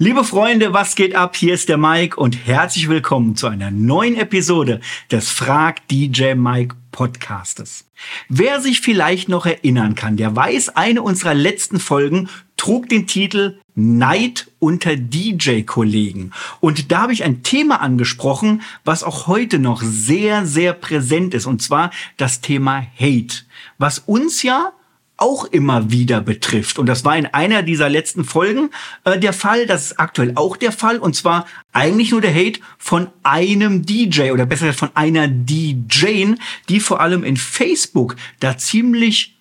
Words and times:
Liebe 0.00 0.22
Freunde, 0.22 0.72
was 0.72 0.94
geht 0.94 1.16
ab? 1.16 1.34
Hier 1.34 1.54
ist 1.54 1.68
der 1.68 1.76
Mike 1.76 2.14
und 2.20 2.46
herzlich 2.46 2.88
willkommen 2.88 3.34
zu 3.34 3.48
einer 3.48 3.72
neuen 3.72 4.14
Episode 4.14 4.80
des 5.10 5.28
Frag 5.28 5.88
DJ 5.88 6.34
Mike 6.34 6.76
Podcastes. 6.92 7.84
Wer 8.28 8.60
sich 8.60 8.80
vielleicht 8.80 9.28
noch 9.28 9.44
erinnern 9.44 9.96
kann, 9.96 10.16
der 10.16 10.36
weiß, 10.36 10.68
eine 10.76 11.02
unserer 11.02 11.34
letzten 11.34 11.80
Folgen 11.80 12.28
trug 12.56 12.88
den 12.88 13.08
Titel 13.08 13.58
Neid 13.74 14.48
unter 14.60 14.94
DJ-Kollegen. 14.94 16.32
Und 16.60 16.92
da 16.92 17.00
habe 17.00 17.12
ich 17.12 17.24
ein 17.24 17.42
Thema 17.42 17.80
angesprochen, 17.80 18.62
was 18.84 19.02
auch 19.02 19.26
heute 19.26 19.58
noch 19.58 19.82
sehr, 19.82 20.46
sehr 20.46 20.74
präsent 20.74 21.34
ist, 21.34 21.46
und 21.46 21.60
zwar 21.60 21.90
das 22.16 22.40
Thema 22.40 22.86
Hate, 23.00 23.42
was 23.78 23.98
uns 23.98 24.44
ja 24.44 24.70
auch 25.18 25.44
immer 25.44 25.90
wieder 25.90 26.20
betrifft. 26.20 26.78
Und 26.78 26.86
das 26.86 27.04
war 27.04 27.16
in 27.16 27.26
einer 27.26 27.62
dieser 27.62 27.88
letzten 27.88 28.24
Folgen 28.24 28.70
äh, 29.04 29.18
der 29.18 29.32
Fall. 29.32 29.66
Das 29.66 29.86
ist 29.86 30.00
aktuell 30.00 30.32
auch 30.36 30.56
der 30.56 30.72
Fall. 30.72 30.98
Und 30.98 31.14
zwar 31.14 31.46
eigentlich 31.72 32.12
nur 32.12 32.20
der 32.20 32.34
Hate 32.34 32.60
von 32.78 33.08
einem 33.22 33.84
DJ 33.84 34.30
oder 34.30 34.46
besser 34.46 34.66
gesagt 34.66 34.78
von 34.78 34.90
einer 34.94 35.28
DJ, 35.28 36.34
die 36.68 36.80
vor 36.80 37.00
allem 37.00 37.24
in 37.24 37.36
Facebook 37.36 38.16
da 38.40 38.56
ziemlich 38.56 39.34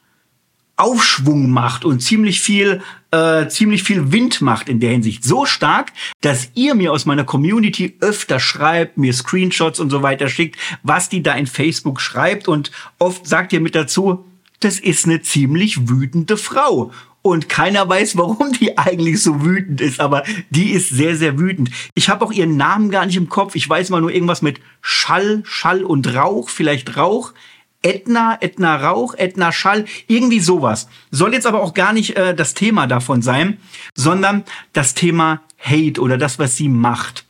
Aufschwung 0.77 1.49
macht 1.49 1.85
und 1.85 2.01
ziemlich 2.01 2.39
viel, 2.39 2.81
äh, 3.11 3.47
ziemlich 3.47 3.81
viel 3.81 4.11
Wind 4.11 4.41
macht 4.41 4.69
in 4.69 4.79
der 4.79 4.91
Hinsicht. 4.91 5.23
So 5.23 5.45
stark, 5.45 5.91
dass 6.21 6.51
ihr 6.53 6.75
mir 6.75 6.91
aus 6.91 7.07
meiner 7.07 7.23
Community 7.23 7.97
öfter 7.99 8.39
schreibt, 8.39 8.97
mir 8.97 9.11
Screenshots 9.11 9.79
und 9.79 9.89
so 9.89 10.03
weiter 10.03 10.29
schickt, 10.29 10.55
was 10.83 11.09
die 11.09 11.23
da 11.23 11.33
in 11.33 11.47
Facebook 11.47 11.99
schreibt. 11.99 12.47
Und 12.47 12.71
oft 12.99 13.25
sagt 13.27 13.53
ihr 13.53 13.59
mit 13.59 13.73
dazu, 13.73 14.23
das 14.59 14.79
ist 14.79 15.05
eine 15.05 15.21
ziemlich 15.21 15.89
wütende 15.89 16.37
Frau. 16.37 16.91
Und 17.21 17.49
keiner 17.49 17.87
weiß, 17.87 18.15
warum 18.17 18.53
die 18.53 18.77
eigentlich 18.77 19.21
so 19.21 19.43
wütend 19.43 19.81
ist, 19.81 19.99
aber 19.99 20.23
die 20.49 20.71
ist 20.71 20.89
sehr, 20.89 21.17
sehr 21.17 21.37
wütend. 21.37 21.69
Ich 21.93 22.09
habe 22.09 22.23
auch 22.23 22.31
ihren 22.31 22.55
Namen 22.55 22.89
gar 22.89 23.05
nicht 23.05 23.17
im 23.17 23.27
Kopf. 23.27 23.55
Ich 23.55 23.67
weiß 23.67 23.89
mal 23.89 23.99
nur 23.99 24.11
irgendwas 24.13 24.41
mit 24.41 24.61
Schall, 24.81 25.41
Schall 25.45 25.83
und 25.83 26.13
Rauch, 26.15 26.49
vielleicht 26.49 26.95
Rauch. 26.95 27.33
Edna, 27.81 28.37
Edna 28.41 28.77
Rauch, 28.77 29.13
Edna 29.15 29.51
Schall, 29.51 29.85
irgendwie 30.07 30.39
sowas. 30.39 30.87
Soll 31.11 31.33
jetzt 31.33 31.45
aber 31.45 31.61
auch 31.61 31.73
gar 31.73 31.93
nicht 31.93 32.15
äh, 32.17 32.33
das 32.33 32.53
Thema 32.53 32.87
davon 32.87 33.21
sein, 33.21 33.57
sondern 33.93 34.45
das 34.73 34.93
Thema 34.93 35.41
Hate 35.59 36.01
oder 36.01 36.17
das, 36.17 36.39
was 36.39 36.55
sie 36.55 36.69
macht 36.69 37.26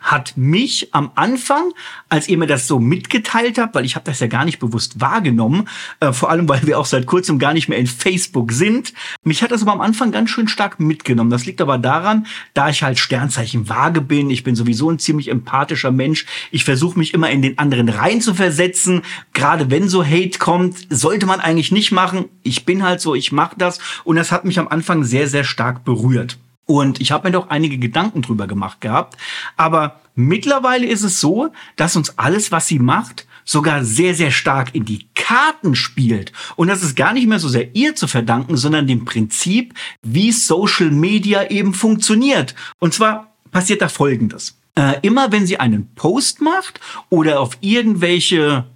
hat 0.00 0.36
mich 0.36 0.94
am 0.94 1.10
Anfang, 1.14 1.72
als 2.08 2.28
ihr 2.28 2.38
mir 2.38 2.46
das 2.46 2.66
so 2.66 2.78
mitgeteilt 2.78 3.58
habt, 3.58 3.74
weil 3.74 3.84
ich 3.84 3.94
habe 3.94 4.04
das 4.06 4.20
ja 4.20 4.26
gar 4.26 4.44
nicht 4.44 4.58
bewusst 4.58 5.00
wahrgenommen, 5.00 5.68
äh, 6.00 6.12
vor 6.12 6.30
allem 6.30 6.48
weil 6.48 6.66
wir 6.66 6.78
auch 6.78 6.86
seit 6.86 7.06
kurzem 7.06 7.38
gar 7.38 7.52
nicht 7.52 7.68
mehr 7.68 7.78
in 7.78 7.86
Facebook 7.86 8.52
sind, 8.52 8.92
mich 9.22 9.42
hat 9.42 9.50
das 9.50 9.62
aber 9.62 9.72
am 9.72 9.80
Anfang 9.80 10.12
ganz 10.12 10.30
schön 10.30 10.48
stark 10.48 10.80
mitgenommen. 10.80 11.30
Das 11.30 11.46
liegt 11.46 11.60
aber 11.60 11.78
daran, 11.78 12.26
da 12.54 12.70
ich 12.70 12.82
halt 12.82 12.98
Sternzeichen 12.98 13.68
vage 13.68 14.00
bin, 14.00 14.30
ich 14.30 14.42
bin 14.42 14.56
sowieso 14.56 14.90
ein 14.90 14.98
ziemlich 14.98 15.28
empathischer 15.28 15.90
Mensch, 15.90 16.26
ich 16.50 16.64
versuche 16.64 16.98
mich 16.98 17.14
immer 17.14 17.30
in 17.30 17.42
den 17.42 17.58
anderen 17.58 17.88
rein 17.88 18.20
zu 18.20 18.34
versetzen, 18.34 19.02
gerade 19.32 19.70
wenn 19.70 19.88
so 19.88 20.04
Hate 20.04 20.38
kommt, 20.38 20.86
sollte 20.88 21.26
man 21.26 21.40
eigentlich 21.40 21.72
nicht 21.72 21.92
machen. 21.92 22.26
Ich 22.42 22.64
bin 22.64 22.82
halt 22.82 23.00
so, 23.00 23.14
ich 23.14 23.32
mache 23.32 23.56
das 23.58 23.78
und 24.04 24.16
das 24.16 24.32
hat 24.32 24.44
mich 24.44 24.58
am 24.58 24.68
Anfang 24.68 25.04
sehr, 25.04 25.28
sehr 25.28 25.44
stark 25.44 25.84
berührt. 25.84 26.38
Und 26.70 27.00
ich 27.00 27.10
habe 27.10 27.26
mir 27.26 27.32
doch 27.32 27.48
einige 27.50 27.78
Gedanken 27.78 28.22
drüber 28.22 28.46
gemacht 28.46 28.80
gehabt. 28.80 29.16
Aber 29.56 29.98
mittlerweile 30.14 30.86
ist 30.86 31.02
es 31.02 31.20
so, 31.20 31.50
dass 31.74 31.96
uns 31.96 32.16
alles, 32.16 32.52
was 32.52 32.68
sie 32.68 32.78
macht, 32.78 33.26
sogar 33.44 33.84
sehr, 33.84 34.14
sehr 34.14 34.30
stark 34.30 34.72
in 34.72 34.84
die 34.84 35.08
Karten 35.16 35.74
spielt. 35.74 36.30
Und 36.54 36.68
das 36.68 36.84
ist 36.84 36.94
gar 36.94 37.12
nicht 37.12 37.26
mehr 37.26 37.40
so 37.40 37.48
sehr 37.48 37.74
ihr 37.74 37.96
zu 37.96 38.06
verdanken, 38.06 38.56
sondern 38.56 38.86
dem 38.86 39.04
Prinzip, 39.04 39.74
wie 40.02 40.30
Social 40.30 40.92
Media 40.92 41.50
eben 41.50 41.74
funktioniert. 41.74 42.54
Und 42.78 42.94
zwar 42.94 43.34
passiert 43.50 43.82
da 43.82 43.88
Folgendes. 43.88 44.56
Äh, 44.76 45.00
immer 45.02 45.32
wenn 45.32 45.48
sie 45.48 45.58
einen 45.58 45.92
Post 45.96 46.40
macht 46.40 46.78
oder 47.08 47.40
auf 47.40 47.58
irgendwelche 47.62 48.66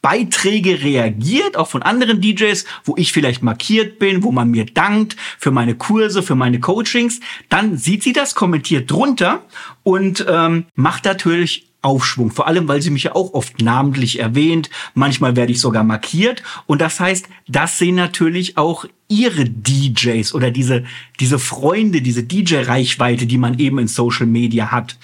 Beiträge 0.00 0.82
reagiert, 0.82 1.56
auch 1.56 1.68
von 1.68 1.82
anderen 1.82 2.20
DJs, 2.20 2.64
wo 2.84 2.94
ich 2.96 3.12
vielleicht 3.12 3.42
markiert 3.42 3.98
bin, 3.98 4.22
wo 4.22 4.30
man 4.30 4.50
mir 4.50 4.66
dankt 4.66 5.16
für 5.38 5.50
meine 5.50 5.74
Kurse, 5.74 6.22
für 6.22 6.36
meine 6.36 6.60
Coachings, 6.60 7.20
dann 7.48 7.76
sieht 7.76 8.02
sie 8.02 8.12
das, 8.12 8.34
kommentiert 8.34 8.90
drunter 8.90 9.44
und 9.82 10.24
ähm, 10.28 10.66
macht 10.74 11.04
natürlich 11.04 11.68
Aufschwung. 11.80 12.32
Vor 12.32 12.46
allem, 12.48 12.66
weil 12.66 12.82
sie 12.82 12.90
mich 12.90 13.04
ja 13.04 13.14
auch 13.14 13.34
oft 13.34 13.62
namentlich 13.62 14.18
erwähnt. 14.18 14.68
Manchmal 14.94 15.36
werde 15.36 15.52
ich 15.52 15.60
sogar 15.60 15.84
markiert. 15.84 16.42
Und 16.66 16.80
das 16.80 16.98
heißt, 16.98 17.28
das 17.46 17.78
sehen 17.78 17.94
natürlich 17.94 18.56
auch 18.56 18.84
ihre 19.08 19.44
DJs 19.44 20.34
oder 20.34 20.50
diese, 20.50 20.84
diese 21.20 21.38
Freunde, 21.38 22.02
diese 22.02 22.24
DJ-Reichweite, 22.24 23.26
die 23.26 23.38
man 23.38 23.58
eben 23.58 23.78
in 23.78 23.88
Social 23.88 24.26
Media 24.26 24.72
hat. 24.72 24.98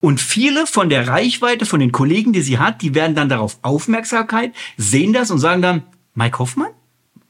Und 0.00 0.20
viele 0.20 0.66
von 0.66 0.88
der 0.88 1.08
Reichweite, 1.08 1.66
von 1.66 1.80
den 1.80 1.92
Kollegen, 1.92 2.32
die 2.32 2.42
sie 2.42 2.58
hat, 2.58 2.82
die 2.82 2.94
werden 2.94 3.16
dann 3.16 3.28
darauf 3.28 3.58
Aufmerksamkeit, 3.62 4.54
sehen 4.76 5.12
das 5.12 5.30
und 5.30 5.38
sagen 5.38 5.62
dann, 5.62 5.82
Mike 6.14 6.38
Hoffmann? 6.38 6.70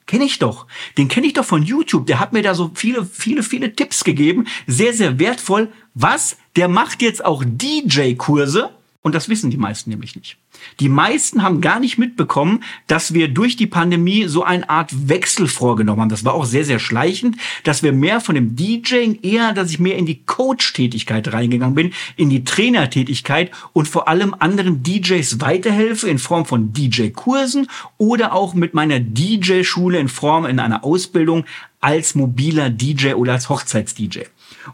Kenne 0.07 0.25
ich 0.25 0.39
doch. 0.39 0.67
Den 0.97 1.09
kenne 1.09 1.27
ich 1.27 1.35
doch 1.35 1.45
von 1.45 1.63
YouTube. 1.63 2.07
Der 2.07 2.19
hat 2.19 2.33
mir 2.33 2.43
da 2.43 2.55
so 2.55 2.71
viele, 2.75 3.05
viele, 3.05 3.43
viele 3.43 3.77
Tipps 3.77 4.05
gegeben. 4.05 4.47
Sehr, 4.67 4.95
sehr 4.95 5.19
wertvoll. 5.19 5.71
Was? 5.93 6.39
Der 6.57 6.69
macht 6.69 7.03
jetzt 7.03 7.23
auch 7.25 7.45
DJ-Kurse. 7.47 8.71
Und 9.01 9.15
das 9.15 9.29
wissen 9.29 9.51
die 9.51 9.57
meisten 9.57 9.91
nämlich 9.91 10.17
nicht. 10.17 10.39
Die 10.81 10.89
meisten 10.89 11.45
haben 11.45 11.61
gar 11.61 11.79
nicht 11.79 11.99
mitbekommen, 11.99 12.65
dass 12.89 13.15
wir 13.15 13.29
durch 13.29 13.55
die 13.55 13.69
Pandemie 13.69 14.25
so 14.25 14.43
eine 14.43 14.69
Art 14.69 15.09
Wechsel 15.09 15.47
vorgenommen 15.47 16.01
haben. 16.01 16.09
Das 16.09 16.25
war 16.25 16.35
auch 16.35 16.45
sehr, 16.45 16.65
sehr 16.65 16.81
schleichend, 16.81 17.37
dass 17.63 17.85
wir 17.85 17.93
mehr 17.93 18.21
von 18.21 18.35
dem 18.35 18.57
DJing 18.57 19.21
eher, 19.23 19.53
dass 19.53 19.71
ich 19.71 19.79
mehr 19.79 19.97
in 19.97 20.05
die 20.05 20.25
Coach-Tätigkeit 20.25 21.33
reingegangen 21.33 21.77
bin, 21.77 21.93
in 22.17 22.29
die 22.29 22.43
Trainertätigkeit 22.43 23.53
und 23.73 23.87
vor 23.87 24.09
allem 24.09 24.35
anderen 24.37 24.83
DJs 24.83 25.41
weiterhelfe 25.41 26.09
in 26.09 26.19
Form 26.19 26.45
von 26.45 26.73
DJ-Kursen 26.73 27.69
oder 27.99 28.33
auch 28.33 28.55
mit 28.55 28.75
meiner 28.75 28.99
DJ-Schule 28.99 29.99
in 29.99 30.09
Form 30.09 30.45
in 30.45 30.59
einer 30.59 30.83
Ausbildung 30.83 31.45
als 31.81 32.17
mobiler 32.17 32.69
DJ 32.69 33.15
oder 33.15 33.35
als 33.35 33.49
Hochzeits-DJ. 33.49 34.25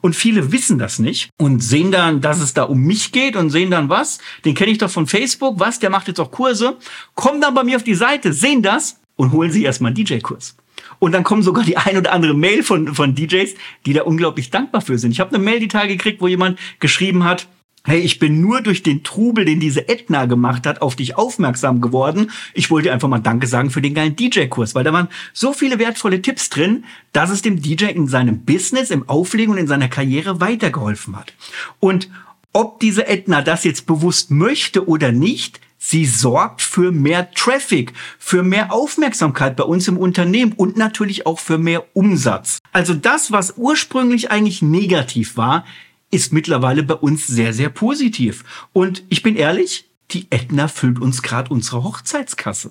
Und 0.00 0.16
viele 0.16 0.52
wissen 0.52 0.78
das 0.78 0.98
nicht 0.98 1.30
und 1.38 1.62
sehen 1.62 1.90
dann, 1.90 2.20
dass 2.20 2.40
es 2.40 2.54
da 2.54 2.64
um 2.64 2.80
mich 2.80 3.12
geht 3.12 3.36
und 3.36 3.50
sehen 3.50 3.70
dann 3.70 3.88
was. 3.88 4.18
Den 4.44 4.54
kenne 4.54 4.70
ich 4.70 4.78
doch 4.78 4.90
von 4.90 5.06
Facebook. 5.06 5.60
Was? 5.60 5.78
Der 5.78 5.90
macht 5.90 6.08
jetzt 6.08 6.20
auch 6.20 6.30
Kurse. 6.30 6.76
Kommen 7.14 7.40
dann 7.40 7.54
bei 7.54 7.64
mir 7.64 7.76
auf 7.76 7.84
die 7.84 7.94
Seite, 7.94 8.32
sehen 8.32 8.62
das 8.62 9.00
und 9.16 9.32
holen 9.32 9.50
sich 9.50 9.64
erstmal 9.64 9.92
einen 9.94 10.04
DJ-Kurs. 10.04 10.56
Und 10.98 11.12
dann 11.12 11.24
kommen 11.24 11.42
sogar 11.42 11.64
die 11.64 11.76
ein 11.76 11.96
oder 11.96 12.12
andere 12.12 12.34
Mail 12.34 12.62
von, 12.62 12.94
von 12.94 13.14
DJs, 13.14 13.54
die 13.86 13.92
da 13.92 14.02
unglaublich 14.02 14.50
dankbar 14.50 14.80
für 14.80 14.98
sind. 14.98 15.12
Ich 15.12 15.20
habe 15.20 15.34
eine 15.34 15.42
Mail 15.42 15.60
die 15.60 15.68
Tage 15.68 15.96
gekriegt, 15.96 16.20
wo 16.20 16.28
jemand 16.28 16.58
geschrieben 16.80 17.24
hat, 17.24 17.48
hey, 17.86 18.00
ich 18.00 18.18
bin 18.18 18.40
nur 18.40 18.62
durch 18.62 18.82
den 18.82 19.04
Trubel, 19.04 19.44
den 19.44 19.60
diese 19.60 19.88
Edna 19.88 20.24
gemacht 20.24 20.66
hat, 20.66 20.80
auf 20.80 20.96
dich 20.96 21.16
aufmerksam 21.16 21.82
geworden. 21.82 22.30
Ich 22.54 22.70
wollte 22.70 22.92
einfach 22.92 23.08
mal 23.08 23.18
Danke 23.18 23.46
sagen 23.46 23.70
für 23.70 23.82
den 23.82 23.94
geilen 23.94 24.16
DJ-Kurs, 24.16 24.74
weil 24.74 24.84
da 24.84 24.92
waren 24.92 25.08
so 25.34 25.52
viele 25.52 25.78
wertvolle 25.78 26.22
Tipps 26.22 26.48
drin, 26.48 26.84
dass 27.12 27.30
es 27.30 27.42
dem 27.42 27.60
DJ 27.60 27.86
in 27.86 28.08
seinem 28.08 28.44
Business, 28.44 28.90
im 28.90 29.08
Auflegen 29.08 29.52
und 29.52 29.58
in 29.58 29.66
seiner 29.66 29.88
Karriere 29.88 30.40
weitergeholfen 30.40 31.14
hat. 31.16 31.34
Und 31.78 32.08
ob 32.54 32.80
diese 32.80 33.06
Edna 33.06 33.42
das 33.42 33.64
jetzt 33.64 33.86
bewusst 33.86 34.30
möchte 34.30 34.88
oder 34.88 35.12
nicht, 35.12 35.60
Sie 35.86 36.06
sorgt 36.06 36.62
für 36.62 36.92
mehr 36.92 37.30
Traffic, 37.32 37.92
für 38.18 38.42
mehr 38.42 38.72
Aufmerksamkeit 38.72 39.54
bei 39.54 39.64
uns 39.64 39.86
im 39.86 39.98
Unternehmen 39.98 40.54
und 40.54 40.78
natürlich 40.78 41.26
auch 41.26 41.38
für 41.38 41.58
mehr 41.58 41.84
Umsatz. 41.92 42.60
Also 42.72 42.94
das, 42.94 43.32
was 43.32 43.58
ursprünglich 43.58 44.30
eigentlich 44.30 44.62
negativ 44.62 45.36
war, 45.36 45.66
ist 46.14 46.32
mittlerweile 46.32 46.84
bei 46.84 46.94
uns 46.94 47.26
sehr, 47.26 47.52
sehr 47.52 47.68
positiv. 47.68 48.44
Und 48.72 49.02
ich 49.08 49.22
bin 49.22 49.34
ehrlich, 49.34 49.90
die 50.12 50.28
Edna 50.30 50.68
füllt 50.68 51.00
uns 51.00 51.22
gerade 51.22 51.50
unsere 51.50 51.82
Hochzeitskasse. 51.82 52.70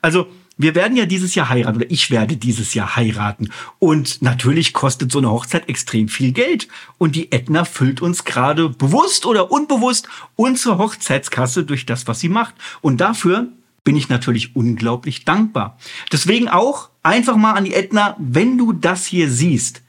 Also 0.00 0.28
wir 0.56 0.76
werden 0.76 0.96
ja 0.96 1.04
dieses 1.04 1.34
Jahr 1.34 1.48
heiraten 1.48 1.78
oder 1.78 1.90
ich 1.90 2.12
werde 2.12 2.36
dieses 2.36 2.74
Jahr 2.74 2.94
heiraten. 2.94 3.50
Und 3.80 4.22
natürlich 4.22 4.72
kostet 4.72 5.10
so 5.10 5.18
eine 5.18 5.30
Hochzeit 5.30 5.68
extrem 5.68 6.08
viel 6.08 6.30
Geld. 6.30 6.68
Und 6.96 7.16
die 7.16 7.32
Edna 7.32 7.64
füllt 7.64 8.00
uns 8.00 8.24
gerade 8.24 8.68
bewusst 8.68 9.26
oder 9.26 9.50
unbewusst 9.50 10.08
unsere 10.36 10.78
Hochzeitskasse 10.78 11.64
durch 11.64 11.86
das, 11.86 12.06
was 12.06 12.20
sie 12.20 12.28
macht. 12.28 12.54
Und 12.80 13.00
dafür 13.00 13.48
bin 13.82 13.96
ich 13.96 14.08
natürlich 14.08 14.54
unglaublich 14.54 15.24
dankbar. 15.24 15.78
Deswegen 16.12 16.48
auch 16.48 16.90
einfach 17.02 17.36
mal 17.36 17.54
an 17.54 17.64
die 17.64 17.74
Edna, 17.74 18.14
wenn 18.20 18.56
du 18.56 18.72
das 18.72 19.04
hier 19.04 19.28
siehst, 19.28 19.82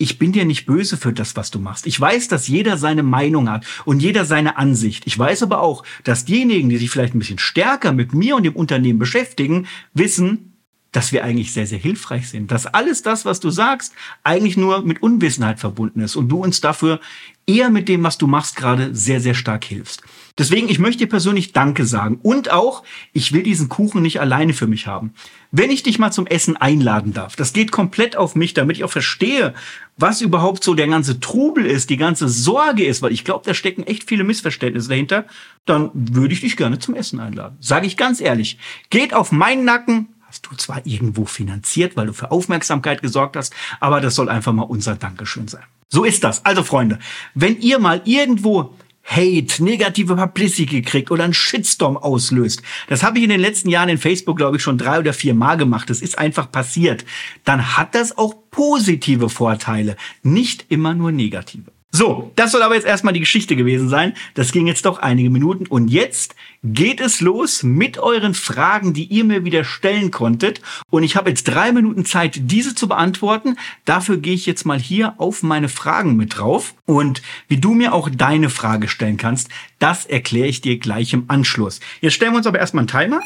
ich 0.00 0.18
bin 0.18 0.32
dir 0.32 0.46
nicht 0.46 0.64
böse 0.64 0.96
für 0.96 1.12
das, 1.12 1.36
was 1.36 1.50
du 1.50 1.58
machst. 1.58 1.86
Ich 1.86 2.00
weiß, 2.00 2.28
dass 2.28 2.48
jeder 2.48 2.78
seine 2.78 3.02
Meinung 3.02 3.50
hat 3.50 3.66
und 3.84 4.00
jeder 4.00 4.24
seine 4.24 4.56
Ansicht. 4.56 5.06
Ich 5.06 5.18
weiß 5.18 5.42
aber 5.42 5.60
auch, 5.60 5.84
dass 6.04 6.24
diejenigen, 6.24 6.70
die 6.70 6.78
sich 6.78 6.88
vielleicht 6.88 7.14
ein 7.14 7.18
bisschen 7.18 7.38
stärker 7.38 7.92
mit 7.92 8.14
mir 8.14 8.34
und 8.34 8.44
dem 8.44 8.56
Unternehmen 8.56 8.98
beschäftigen, 8.98 9.66
wissen, 9.92 10.56
dass 10.90 11.12
wir 11.12 11.22
eigentlich 11.22 11.52
sehr, 11.52 11.66
sehr 11.66 11.78
hilfreich 11.78 12.30
sind. 12.30 12.50
Dass 12.50 12.66
alles 12.66 13.02
das, 13.02 13.26
was 13.26 13.40
du 13.40 13.50
sagst, 13.50 13.92
eigentlich 14.24 14.56
nur 14.56 14.82
mit 14.82 15.02
Unwissenheit 15.02 15.60
verbunden 15.60 16.00
ist 16.00 16.16
und 16.16 16.30
du 16.30 16.42
uns 16.42 16.62
dafür 16.62 16.98
eher 17.46 17.68
mit 17.68 17.86
dem, 17.86 18.02
was 18.02 18.16
du 18.16 18.26
machst, 18.26 18.56
gerade 18.56 18.94
sehr, 18.94 19.20
sehr 19.20 19.34
stark 19.34 19.64
hilfst. 19.64 20.02
Deswegen, 20.38 20.68
ich 20.68 20.78
möchte 20.78 20.98
dir 20.98 21.08
persönlich 21.08 21.52
Danke 21.52 21.84
sagen. 21.84 22.18
Und 22.22 22.50
auch, 22.50 22.82
ich 23.12 23.32
will 23.32 23.42
diesen 23.42 23.68
Kuchen 23.68 24.02
nicht 24.02 24.20
alleine 24.20 24.52
für 24.52 24.66
mich 24.66 24.86
haben. 24.86 25.12
Wenn 25.52 25.70
ich 25.70 25.82
dich 25.82 25.98
mal 25.98 26.12
zum 26.12 26.26
Essen 26.26 26.56
einladen 26.56 27.12
darf, 27.12 27.36
das 27.36 27.52
geht 27.52 27.72
komplett 27.72 28.16
auf 28.16 28.34
mich, 28.36 28.54
damit 28.54 28.76
ich 28.76 28.84
auch 28.84 28.90
verstehe, 28.90 29.54
was 29.96 30.20
überhaupt 30.20 30.64
so 30.64 30.74
der 30.74 30.88
ganze 30.88 31.20
Trubel 31.20 31.66
ist, 31.66 31.90
die 31.90 31.96
ganze 31.96 32.28
Sorge 32.28 32.84
ist, 32.84 33.02
weil 33.02 33.12
ich 33.12 33.24
glaube, 33.24 33.44
da 33.44 33.54
stecken 33.54 33.82
echt 33.82 34.08
viele 34.08 34.24
Missverständnisse 34.24 34.88
dahinter, 34.88 35.26
dann 35.66 35.90
würde 35.94 36.32
ich 36.32 36.40
dich 36.40 36.56
gerne 36.56 36.78
zum 36.78 36.94
Essen 36.94 37.20
einladen. 37.20 37.56
Sage 37.60 37.86
ich 37.86 37.96
ganz 37.96 38.20
ehrlich. 38.20 38.58
Geht 38.90 39.12
auf 39.12 39.32
meinen 39.32 39.64
Nacken, 39.64 40.08
hast 40.26 40.46
du 40.46 40.54
zwar 40.56 40.86
irgendwo 40.86 41.24
finanziert, 41.24 41.96
weil 41.96 42.06
du 42.06 42.12
für 42.12 42.30
Aufmerksamkeit 42.30 43.02
gesorgt 43.02 43.36
hast, 43.36 43.52
aber 43.80 44.00
das 44.00 44.14
soll 44.14 44.28
einfach 44.28 44.52
mal 44.52 44.62
unser 44.62 44.94
Dankeschön 44.94 45.48
sein. 45.48 45.64
So 45.88 46.04
ist 46.04 46.22
das. 46.22 46.44
Also 46.44 46.62
Freunde, 46.62 47.00
wenn 47.34 47.60
ihr 47.60 47.80
mal 47.80 48.00
irgendwo 48.04 48.76
Hate, 49.10 49.62
negative 49.64 50.14
Publicity 50.14 50.82
kriegt 50.82 51.10
oder 51.10 51.24
einen 51.24 51.34
Shitstorm 51.34 51.96
auslöst. 51.96 52.62
Das 52.88 53.02
habe 53.02 53.18
ich 53.18 53.24
in 53.24 53.30
den 53.30 53.40
letzten 53.40 53.68
Jahren 53.68 53.88
in 53.88 53.98
Facebook, 53.98 54.36
glaube 54.36 54.56
ich, 54.56 54.62
schon 54.62 54.78
drei 54.78 55.00
oder 55.00 55.12
vier 55.12 55.34
Mal 55.34 55.56
gemacht. 55.56 55.90
Das 55.90 56.00
ist 56.00 56.16
einfach 56.18 56.52
passiert. 56.52 57.04
Dann 57.44 57.76
hat 57.76 57.96
das 57.96 58.16
auch 58.16 58.34
positive 58.50 59.28
Vorteile, 59.28 59.96
nicht 60.22 60.66
immer 60.68 60.94
nur 60.94 61.10
negative. 61.10 61.72
So, 61.92 62.30
das 62.36 62.52
soll 62.52 62.62
aber 62.62 62.76
jetzt 62.76 62.86
erstmal 62.86 63.12
die 63.12 63.20
Geschichte 63.20 63.56
gewesen 63.56 63.88
sein. 63.88 64.14
Das 64.34 64.52
ging 64.52 64.68
jetzt 64.68 64.86
doch 64.86 65.00
einige 65.00 65.28
Minuten. 65.28 65.66
Und 65.66 65.88
jetzt 65.88 66.36
geht 66.62 67.00
es 67.00 67.20
los 67.20 67.64
mit 67.64 67.98
euren 67.98 68.34
Fragen, 68.34 68.94
die 68.94 69.04
ihr 69.04 69.24
mir 69.24 69.44
wieder 69.44 69.64
stellen 69.64 70.12
konntet. 70.12 70.62
Und 70.88 71.02
ich 71.02 71.16
habe 71.16 71.30
jetzt 71.30 71.44
drei 71.44 71.72
Minuten 71.72 72.04
Zeit, 72.04 72.38
diese 72.42 72.76
zu 72.76 72.86
beantworten. 72.86 73.56
Dafür 73.86 74.18
gehe 74.18 74.34
ich 74.34 74.46
jetzt 74.46 74.64
mal 74.64 74.78
hier 74.78 75.14
auf 75.18 75.42
meine 75.42 75.68
Fragen 75.68 76.14
mit 76.14 76.38
drauf. 76.38 76.74
Und 76.86 77.22
wie 77.48 77.56
du 77.56 77.74
mir 77.74 77.92
auch 77.92 78.08
deine 78.08 78.50
Frage 78.50 78.86
stellen 78.86 79.16
kannst, 79.16 79.48
das 79.80 80.06
erkläre 80.06 80.46
ich 80.46 80.60
dir 80.60 80.78
gleich 80.78 81.12
im 81.12 81.24
Anschluss. 81.26 81.80
Jetzt 82.00 82.14
stellen 82.14 82.32
wir 82.32 82.38
uns 82.38 82.46
aber 82.46 82.60
erstmal 82.60 82.82
einen 82.82 82.88
Timer. 82.88 83.20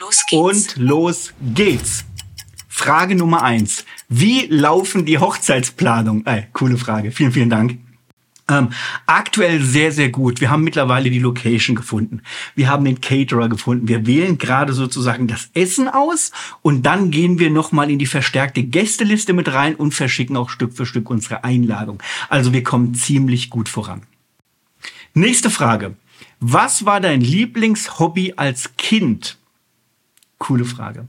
Los 0.00 0.24
geht's. 0.28 0.74
Und 0.74 0.76
los 0.76 1.32
geht's. 1.54 2.04
Frage 2.66 3.14
Nummer 3.14 3.42
eins. 3.42 3.84
Wie 4.08 4.46
laufen 4.46 5.04
die 5.04 5.18
Hochzeitsplanungen? 5.18 6.26
Äh, 6.26 6.46
coole 6.52 6.78
Frage. 6.78 7.12
Vielen, 7.12 7.32
vielen 7.32 7.50
Dank. 7.50 7.78
Ähm, 8.50 8.70
aktuell 9.04 9.62
sehr, 9.62 9.92
sehr 9.92 10.08
gut. 10.08 10.40
Wir 10.40 10.50
haben 10.50 10.64
mittlerweile 10.64 11.10
die 11.10 11.18
Location 11.18 11.76
gefunden. 11.76 12.22
Wir 12.54 12.68
haben 12.68 12.84
den 12.84 13.00
Caterer 13.00 13.48
gefunden. 13.48 13.88
Wir 13.88 14.06
wählen 14.06 14.38
gerade 14.38 14.72
sozusagen 14.72 15.26
das 15.26 15.50
Essen 15.52 15.88
aus 15.88 16.32
und 16.62 16.84
dann 16.84 17.10
gehen 17.10 17.38
wir 17.38 17.50
nochmal 17.50 17.90
in 17.90 17.98
die 17.98 18.06
verstärkte 18.06 18.62
Gästeliste 18.62 19.34
mit 19.34 19.52
rein 19.52 19.74
und 19.74 19.92
verschicken 19.92 20.36
auch 20.36 20.48
Stück 20.48 20.72
für 20.72 20.86
Stück 20.86 21.10
unsere 21.10 21.44
Einladung. 21.44 22.02
Also 22.30 22.54
wir 22.54 22.62
kommen 22.62 22.94
ziemlich 22.94 23.50
gut 23.50 23.68
voran. 23.68 24.02
Nächste 25.12 25.50
Frage. 25.50 25.96
Was 26.40 26.86
war 26.86 27.00
dein 27.00 27.20
Lieblingshobby 27.20 28.34
als 28.36 28.76
Kind? 28.76 29.36
Coole 30.38 30.64
Frage. 30.64 31.06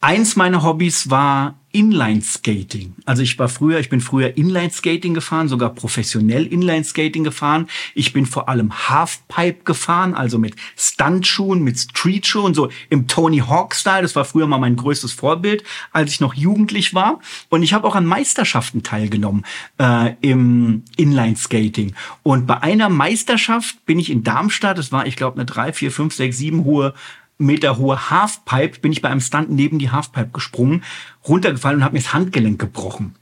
Eins 0.00 0.36
meiner 0.36 0.62
Hobbys 0.62 1.10
war 1.10 1.58
Inline 1.72 2.20
Skating. 2.20 2.94
Also 3.06 3.22
ich 3.22 3.38
war 3.38 3.48
früher, 3.48 3.80
ich 3.80 3.88
bin 3.88 4.00
früher 4.00 4.36
Inline 4.36 4.70
Skating 4.70 5.14
gefahren, 5.14 5.48
sogar 5.48 5.70
professionell 5.70 6.46
Inline 6.46 6.84
Skating 6.84 7.24
gefahren. 7.24 7.66
Ich 7.94 8.12
bin 8.12 8.26
vor 8.26 8.48
allem 8.48 8.88
Halfpipe 8.88 9.64
gefahren, 9.64 10.14
also 10.14 10.38
mit 10.38 10.54
Stuntschuhen, 10.76 11.62
mit 11.62 11.78
Streetschuhen, 11.78 12.52
so 12.52 12.68
im 12.90 13.08
Tony 13.08 13.38
Hawk 13.38 13.74
Style. 13.74 14.02
Das 14.02 14.14
war 14.14 14.24
früher 14.24 14.46
mal 14.46 14.58
mein 14.58 14.76
größtes 14.76 15.12
Vorbild, 15.12 15.64
als 15.92 16.12
ich 16.12 16.20
noch 16.20 16.34
jugendlich 16.34 16.94
war. 16.94 17.20
Und 17.48 17.62
ich 17.62 17.72
habe 17.72 17.88
auch 17.88 17.94
an 17.94 18.04
Meisterschaften 18.04 18.82
teilgenommen 18.82 19.44
äh, 19.78 20.14
im 20.20 20.84
Inline 20.96 21.36
Skating. 21.36 21.94
Und 22.22 22.46
bei 22.46 22.62
einer 22.62 22.90
Meisterschaft 22.90 23.84
bin 23.86 23.98
ich 23.98 24.10
in 24.10 24.22
Darmstadt, 24.22 24.76
das 24.76 24.92
war, 24.92 25.06
ich 25.06 25.16
glaube, 25.16 25.36
eine 25.36 25.46
drei, 25.46 25.72
vier, 25.72 25.90
fünf, 25.90 26.14
sechs, 26.14 26.36
sieben 26.36 26.64
hohe 26.64 26.92
Meter 27.38 27.78
hohe 27.78 28.10
Halfpipe, 28.10 28.80
bin 28.80 28.92
ich 28.92 29.02
bei 29.02 29.08
einem 29.08 29.20
Stunt 29.20 29.50
neben 29.50 29.78
die 29.78 29.90
Halfpipe 29.90 30.30
gesprungen, 30.32 30.84
runtergefallen 31.26 31.78
und 31.78 31.84
habe 31.84 31.94
mir 31.94 32.02
das 32.02 32.12
Handgelenk 32.12 32.60
gebrochen. 32.60 33.14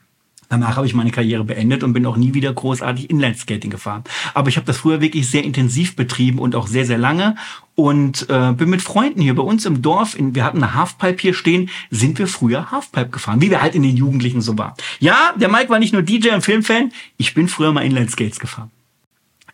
Danach 0.51 0.77
habe 0.77 0.87
ich 0.87 0.95
meine 0.95 1.13
Karriere 1.13 1.45
beendet 1.45 1.85
und 1.85 1.93
bin 1.93 2.05
auch 2.07 2.17
nie 2.17 2.35
wieder 2.35 2.53
großartig 2.53 3.09
Inlineskating 3.09 3.71
gefahren. 3.71 4.03
Aber 4.35 4.49
ich 4.49 4.57
habe 4.57 4.67
das 4.67 4.79
früher 4.79 5.01
wirklich 5.01 5.31
sehr 5.31 5.45
intensiv 5.45 5.95
betrieben 5.95 6.41
und 6.41 6.57
auch 6.57 6.67
sehr, 6.67 6.85
sehr 6.85 6.99
lange. 6.99 7.37
Und 7.77 8.29
äh, 8.29 8.53
bin 8.53 8.69
mit 8.69 8.83
Freunden 8.83 9.23
hier 9.23 9.37
bei 9.37 9.45
uns 9.45 9.65
im 9.65 9.81
Dorf, 9.81 10.19
in, 10.19 10.35
wir 10.35 10.43
hatten 10.43 10.61
eine 10.61 10.75
Halfpipe 10.75 11.23
hier 11.23 11.35
stehen, 11.35 11.71
sind 11.91 12.19
wir 12.19 12.27
früher 12.27 12.73
Halfpipe 12.73 13.11
gefahren, 13.11 13.41
wie 13.41 13.49
wir 13.49 13.63
halt 13.63 13.77
in 13.77 13.85
den 13.85 13.97
Jugendlichen 13.97 14.41
so 14.41 14.59
waren. 14.59 14.75
Ja, 14.99 15.35
der 15.37 15.49
Mike 15.49 15.69
war 15.69 15.79
nicht 15.79 15.93
nur 15.93 16.03
DJ 16.03 16.31
und 16.31 16.43
Filmfan, 16.43 16.91
ich 17.17 17.33
bin 17.33 17.47
früher 17.47 17.73
mal 17.73 17.83
Inlineskates 17.83 18.41
gefahren. 18.41 18.73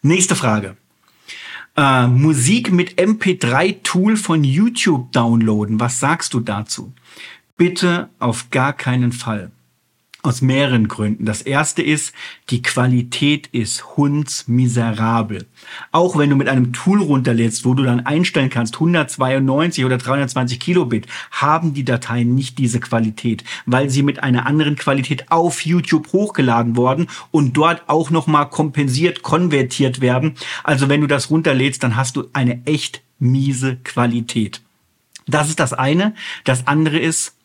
Nächste 0.00 0.34
Frage 0.34 0.78
äh, 1.76 2.06
Musik 2.06 2.72
mit 2.72 2.98
MP3-Tool 2.98 4.16
von 4.16 4.44
YouTube 4.44 5.12
downloaden. 5.12 5.78
Was 5.78 6.00
sagst 6.00 6.34
du 6.34 6.40
dazu? 6.40 6.92
Bitte 7.56 8.08
auf 8.18 8.50
gar 8.50 8.72
keinen 8.72 9.12
Fall. 9.12 9.50
Aus 10.26 10.42
mehreren 10.42 10.88
Gründen. 10.88 11.24
Das 11.24 11.40
erste 11.40 11.82
ist, 11.82 12.12
die 12.50 12.60
Qualität 12.60 13.46
ist 13.52 13.96
hundsmiserabel. 13.96 15.46
Auch 15.92 16.18
wenn 16.18 16.30
du 16.30 16.34
mit 16.34 16.48
einem 16.48 16.72
Tool 16.72 17.00
runterlädst, 17.00 17.64
wo 17.64 17.74
du 17.74 17.84
dann 17.84 18.04
einstellen 18.06 18.50
kannst, 18.50 18.74
192 18.74 19.84
oder 19.84 19.98
320 19.98 20.58
Kilobit, 20.58 21.06
haben 21.30 21.74
die 21.74 21.84
Dateien 21.84 22.34
nicht 22.34 22.58
diese 22.58 22.80
Qualität, 22.80 23.44
weil 23.66 23.88
sie 23.88 24.02
mit 24.02 24.24
einer 24.24 24.46
anderen 24.46 24.74
Qualität 24.74 25.30
auf 25.30 25.64
YouTube 25.64 26.12
hochgeladen 26.12 26.74
worden 26.74 27.06
und 27.30 27.56
dort 27.56 27.84
auch 27.86 28.10
nochmal 28.10 28.50
kompensiert, 28.50 29.22
konvertiert 29.22 30.00
werden. 30.00 30.34
Also 30.64 30.88
wenn 30.88 31.02
du 31.02 31.06
das 31.06 31.30
runterlädst, 31.30 31.84
dann 31.84 31.94
hast 31.94 32.16
du 32.16 32.24
eine 32.32 32.66
echt 32.66 33.00
miese 33.20 33.76
Qualität. 33.84 34.60
Das 35.28 35.48
ist 35.48 35.60
das 35.60 35.72
eine. 35.72 36.16
Das 36.42 36.66
andere 36.66 36.98
ist, 36.98 37.36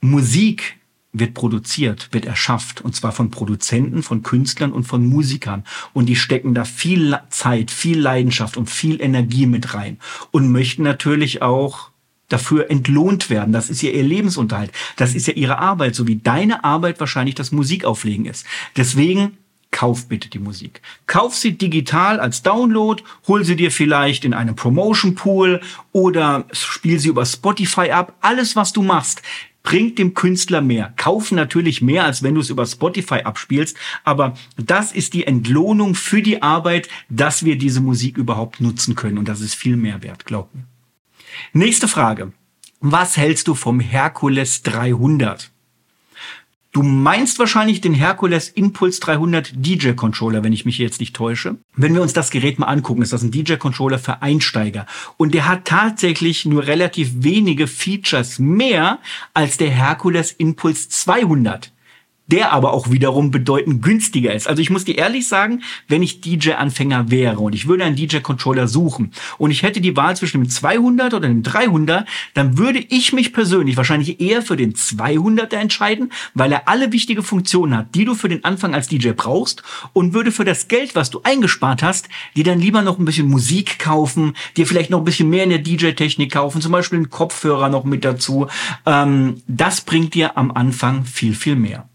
Musik 0.00 0.79
wird 1.12 1.34
produziert, 1.34 2.08
wird 2.12 2.24
erschafft, 2.24 2.80
und 2.80 2.94
zwar 2.94 3.12
von 3.12 3.30
Produzenten, 3.30 4.02
von 4.02 4.22
Künstlern 4.22 4.72
und 4.72 4.84
von 4.84 5.06
Musikern. 5.06 5.64
Und 5.92 6.06
die 6.06 6.16
stecken 6.16 6.54
da 6.54 6.64
viel 6.64 7.18
Zeit, 7.30 7.70
viel 7.70 7.98
Leidenschaft 7.98 8.56
und 8.56 8.70
viel 8.70 9.00
Energie 9.00 9.46
mit 9.46 9.74
rein 9.74 9.98
und 10.30 10.52
möchten 10.52 10.82
natürlich 10.82 11.42
auch 11.42 11.90
dafür 12.28 12.70
entlohnt 12.70 13.28
werden. 13.28 13.52
Das 13.52 13.70
ist 13.70 13.82
ja 13.82 13.90
ihr 13.90 14.04
Lebensunterhalt. 14.04 14.70
Das 14.96 15.14
ist 15.14 15.26
ja 15.26 15.34
ihre 15.34 15.58
Arbeit, 15.58 15.94
so 15.94 16.06
wie 16.06 16.16
deine 16.16 16.64
Arbeit 16.64 17.00
wahrscheinlich 17.00 17.34
das 17.34 17.50
Musikauflegen 17.50 18.26
ist. 18.26 18.46
Deswegen 18.76 19.36
kauf 19.72 20.08
bitte 20.08 20.28
die 20.28 20.38
Musik. 20.38 20.80
Kauf 21.06 21.36
sie 21.36 21.56
digital 21.56 22.18
als 22.18 22.42
Download, 22.42 23.02
hol 23.28 23.44
sie 23.44 23.56
dir 23.56 23.70
vielleicht 23.70 24.24
in 24.24 24.34
einem 24.34 24.56
Promotion 24.56 25.14
Pool 25.14 25.60
oder 25.92 26.44
spiel 26.52 26.98
sie 26.98 27.08
über 27.08 27.24
Spotify 27.24 27.90
ab. 27.90 28.16
Alles, 28.20 28.56
was 28.56 28.72
du 28.72 28.82
machst, 28.82 29.22
bringt 29.62 29.98
dem 29.98 30.14
Künstler 30.14 30.60
mehr. 30.60 30.92
Kaufen 30.96 31.36
natürlich 31.36 31.82
mehr, 31.82 32.04
als 32.04 32.22
wenn 32.22 32.34
du 32.34 32.40
es 32.40 32.50
über 32.50 32.66
Spotify 32.66 33.22
abspielst, 33.22 33.76
aber 34.04 34.34
das 34.56 34.92
ist 34.92 35.14
die 35.14 35.26
Entlohnung 35.26 35.94
für 35.94 36.22
die 36.22 36.42
Arbeit, 36.42 36.88
dass 37.08 37.44
wir 37.44 37.56
diese 37.56 37.80
Musik 37.80 38.16
überhaupt 38.16 38.60
nutzen 38.60 38.94
können 38.94 39.18
und 39.18 39.28
das 39.28 39.40
ist 39.40 39.54
viel 39.54 39.76
mehr 39.76 40.02
wert, 40.02 40.24
glaub 40.24 40.54
mir. 40.54 40.64
Nächste 41.52 41.88
Frage. 41.88 42.32
Was 42.80 43.16
hältst 43.16 43.46
du 43.48 43.54
vom 43.54 43.78
Hercules 43.78 44.62
300? 44.62 45.50
Du 46.72 46.84
meinst 46.84 47.40
wahrscheinlich 47.40 47.80
den 47.80 47.94
Hercules 47.94 48.48
Impulse 48.48 49.00
300 49.00 49.52
DJ 49.56 49.92
Controller, 49.92 50.44
wenn 50.44 50.52
ich 50.52 50.64
mich 50.64 50.78
jetzt 50.78 51.00
nicht 51.00 51.16
täusche. 51.16 51.56
Wenn 51.74 51.94
wir 51.94 52.02
uns 52.02 52.12
das 52.12 52.30
Gerät 52.30 52.60
mal 52.60 52.68
angucken, 52.68 53.02
ist 53.02 53.12
das 53.12 53.24
ein 53.24 53.32
DJ 53.32 53.54
Controller 53.54 53.98
für 53.98 54.22
Einsteiger. 54.22 54.86
Und 55.16 55.34
der 55.34 55.48
hat 55.48 55.64
tatsächlich 55.64 56.46
nur 56.46 56.68
relativ 56.68 57.10
wenige 57.24 57.66
Features 57.66 58.38
mehr 58.38 59.00
als 59.34 59.56
der 59.56 59.70
Hercules 59.70 60.30
Impulse 60.30 60.88
200 60.88 61.72
der 62.30 62.52
aber 62.52 62.72
auch 62.72 62.90
wiederum 62.90 63.30
bedeutend 63.30 63.82
günstiger 63.82 64.34
ist. 64.34 64.48
Also 64.48 64.62
ich 64.62 64.70
muss 64.70 64.84
dir 64.84 64.96
ehrlich 64.96 65.28
sagen, 65.28 65.62
wenn 65.88 66.02
ich 66.02 66.20
DJ-Anfänger 66.20 67.10
wäre 67.10 67.38
und 67.38 67.54
ich 67.54 67.66
würde 67.66 67.84
einen 67.84 67.96
DJ-Controller 67.96 68.68
suchen 68.68 69.12
und 69.38 69.50
ich 69.50 69.62
hätte 69.62 69.80
die 69.80 69.96
Wahl 69.96 70.16
zwischen 70.16 70.42
dem 70.42 70.48
200 70.48 71.14
oder 71.14 71.28
dem 71.28 71.42
300, 71.42 72.06
dann 72.34 72.58
würde 72.58 72.78
ich 72.78 73.12
mich 73.12 73.32
persönlich 73.32 73.76
wahrscheinlich 73.76 74.20
eher 74.20 74.42
für 74.42 74.56
den 74.56 74.74
200er 74.74 75.56
entscheiden, 75.56 76.12
weil 76.34 76.52
er 76.52 76.68
alle 76.68 76.92
wichtige 76.92 77.22
Funktionen 77.22 77.76
hat, 77.76 77.94
die 77.94 78.04
du 78.04 78.14
für 78.14 78.28
den 78.28 78.44
Anfang 78.44 78.74
als 78.74 78.88
DJ 78.88 79.10
brauchst 79.10 79.62
und 79.92 80.14
würde 80.14 80.32
für 80.32 80.44
das 80.44 80.68
Geld, 80.68 80.94
was 80.94 81.10
du 81.10 81.20
eingespart 81.22 81.82
hast, 81.82 82.08
dir 82.36 82.44
dann 82.44 82.60
lieber 82.60 82.82
noch 82.82 82.98
ein 82.98 83.04
bisschen 83.04 83.28
Musik 83.28 83.78
kaufen, 83.78 84.34
dir 84.56 84.66
vielleicht 84.66 84.90
noch 84.90 84.98
ein 84.98 85.04
bisschen 85.04 85.28
mehr 85.28 85.44
in 85.44 85.50
der 85.50 85.58
DJ-Technik 85.58 86.32
kaufen, 86.32 86.60
zum 86.60 86.72
Beispiel 86.72 86.98
einen 86.98 87.10
Kopfhörer 87.10 87.68
noch 87.68 87.84
mit 87.84 88.04
dazu. 88.04 88.46
Ähm, 88.86 89.42
das 89.46 89.80
bringt 89.80 90.14
dir 90.14 90.36
am 90.36 90.50
Anfang 90.50 91.04
viel, 91.04 91.34
viel 91.34 91.56
mehr. 91.56 91.89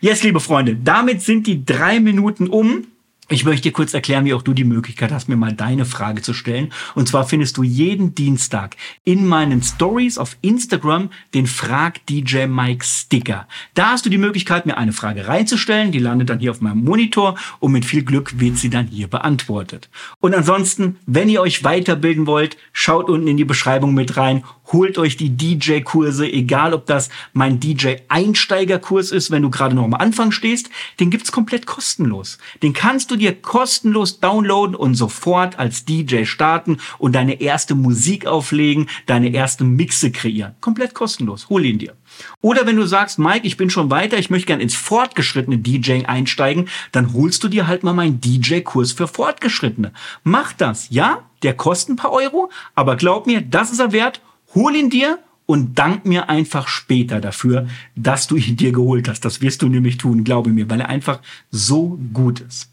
Yes, 0.00 0.22
liebe 0.22 0.40
Freunde, 0.40 0.76
damit 0.76 1.22
sind 1.22 1.46
die 1.46 1.64
drei 1.64 2.00
Minuten 2.00 2.48
um. 2.48 2.86
Ich 3.32 3.44
möchte 3.44 3.68
dir 3.68 3.72
kurz 3.72 3.94
erklären, 3.94 4.24
wie 4.24 4.34
auch 4.34 4.42
du 4.42 4.54
die 4.54 4.64
Möglichkeit 4.64 5.12
hast, 5.12 5.28
mir 5.28 5.36
mal 5.36 5.52
deine 5.52 5.84
Frage 5.84 6.20
zu 6.20 6.34
stellen. 6.34 6.72
Und 6.96 7.06
zwar 7.06 7.24
findest 7.24 7.56
du 7.56 7.62
jeden 7.62 8.12
Dienstag 8.12 8.76
in 9.04 9.24
meinen 9.24 9.62
Stories 9.62 10.18
auf 10.18 10.36
Instagram 10.40 11.10
den 11.32 11.46
Frag 11.46 12.04
DJ 12.06 12.46
Mike 12.46 12.84
Sticker. 12.84 13.46
Da 13.74 13.90
hast 13.90 14.04
du 14.04 14.10
die 14.10 14.18
Möglichkeit, 14.18 14.66
mir 14.66 14.76
eine 14.76 14.92
Frage 14.92 15.28
reinzustellen. 15.28 15.92
Die 15.92 16.00
landet 16.00 16.28
dann 16.28 16.40
hier 16.40 16.50
auf 16.50 16.60
meinem 16.60 16.82
Monitor 16.82 17.38
und 17.60 17.70
mit 17.70 17.84
viel 17.84 18.02
Glück 18.02 18.40
wird 18.40 18.56
sie 18.56 18.68
dann 18.68 18.88
hier 18.88 19.06
beantwortet. 19.06 19.90
Und 20.18 20.34
ansonsten, 20.34 20.96
wenn 21.06 21.28
ihr 21.28 21.40
euch 21.40 21.62
weiterbilden 21.62 22.26
wollt, 22.26 22.56
schaut 22.72 23.08
unten 23.08 23.28
in 23.28 23.36
die 23.36 23.44
Beschreibung 23.44 23.94
mit 23.94 24.16
rein 24.16 24.42
Holt 24.72 24.98
euch 24.98 25.16
die 25.16 25.36
DJ-Kurse, 25.36 26.30
egal 26.30 26.74
ob 26.74 26.86
das 26.86 27.08
mein 27.32 27.58
DJ-Einsteigerkurs 27.58 29.10
ist, 29.10 29.30
wenn 29.32 29.42
du 29.42 29.50
gerade 29.50 29.74
noch 29.74 29.82
am 29.82 29.94
Anfang 29.94 30.30
stehst, 30.30 30.70
den 31.00 31.10
gibt's 31.10 31.32
komplett 31.32 31.66
kostenlos. 31.66 32.38
Den 32.62 32.72
kannst 32.72 33.10
du 33.10 33.16
dir 33.20 33.40
kostenlos 33.40 34.20
downloaden 34.20 34.74
und 34.74 34.94
sofort 34.94 35.58
als 35.58 35.84
DJ 35.84 36.24
starten 36.24 36.78
und 36.98 37.14
deine 37.14 37.40
erste 37.40 37.74
Musik 37.74 38.26
auflegen, 38.26 38.88
deine 39.06 39.32
erste 39.32 39.64
Mixe 39.64 40.10
kreieren. 40.10 40.54
Komplett 40.60 40.94
kostenlos. 40.94 41.48
Hol 41.48 41.64
ihn 41.64 41.78
dir. 41.78 41.94
Oder 42.40 42.66
wenn 42.66 42.76
du 42.76 42.86
sagst, 42.86 43.18
Mike, 43.18 43.46
ich 43.46 43.56
bin 43.56 43.70
schon 43.70 43.90
weiter, 43.90 44.18
ich 44.18 44.30
möchte 44.30 44.46
gern 44.46 44.60
ins 44.60 44.74
fortgeschrittene 44.74 45.58
DJing 45.58 46.06
einsteigen, 46.06 46.68
dann 46.92 47.14
holst 47.14 47.44
du 47.44 47.48
dir 47.48 47.66
halt 47.68 47.84
mal 47.84 47.92
meinen 47.92 48.20
DJ-Kurs 48.20 48.92
für 48.92 49.06
Fortgeschrittene. 49.06 49.92
Mach 50.24 50.52
das, 50.52 50.88
ja? 50.90 51.24
Der 51.42 51.54
kostet 51.54 51.90
ein 51.90 51.96
paar 51.96 52.12
Euro, 52.12 52.50
aber 52.74 52.96
glaub 52.96 53.26
mir, 53.26 53.40
das 53.40 53.70
ist 53.70 53.78
er 53.78 53.92
wert 53.92 54.20
Hol 54.54 54.74
ihn 54.74 54.90
dir 54.90 55.18
und 55.46 55.78
dank 55.78 56.06
mir 56.06 56.28
einfach 56.28 56.66
später 56.68 57.20
dafür, 57.20 57.68
dass 57.94 58.26
du 58.26 58.36
ihn 58.36 58.56
dir 58.56 58.72
geholt 58.72 59.08
hast. 59.08 59.24
Das 59.24 59.40
wirst 59.40 59.62
du 59.62 59.68
nämlich 59.68 59.96
tun, 59.96 60.24
glaube 60.24 60.50
mir, 60.50 60.68
weil 60.68 60.80
er 60.80 60.88
einfach 60.88 61.20
so 61.50 61.98
gut 62.12 62.40
ist. 62.40 62.69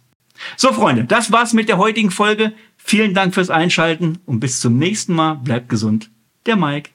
So, 0.56 0.74
Freunde, 0.74 1.06
das 1.06 1.32
war's 1.32 1.54
mit 1.54 1.70
der 1.70 1.78
heutigen 1.78 2.12
Folge. 2.12 2.54
Vielen 2.78 3.14
Dank 3.14 3.34
fürs 3.34 3.50
Einschalten 3.50 4.20
und 4.26 4.40
bis 4.40 4.60
zum 4.60 4.78
nächsten 4.78 5.14
Mal. 5.14 5.36
Bleibt 5.36 5.70
gesund. 5.70 6.10
Der 6.46 6.56
Mike. 6.56 6.92